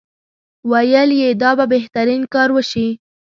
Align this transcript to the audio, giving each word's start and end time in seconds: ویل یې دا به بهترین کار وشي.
ویل 0.69 1.09
یې 1.21 1.29
دا 1.41 1.51
به 1.57 1.65
بهترین 1.73 2.21
کار 2.33 2.49
وشي. 2.53 2.87